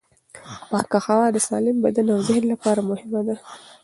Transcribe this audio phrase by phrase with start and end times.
[0.69, 3.35] پاکه هوا د سالم بدن او ذهن لپاره مهمه ده.